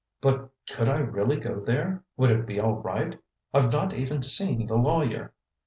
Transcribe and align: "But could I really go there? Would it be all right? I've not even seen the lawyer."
"But 0.19 0.49
could 0.71 0.89
I 0.89 0.97
really 0.97 1.35
go 1.37 1.59
there? 1.59 2.03
Would 2.17 2.31
it 2.31 2.47
be 2.47 2.59
all 2.59 2.73
right? 2.77 3.19
I've 3.53 3.71
not 3.71 3.93
even 3.93 4.23
seen 4.23 4.65
the 4.65 4.75
lawyer." 4.77 5.31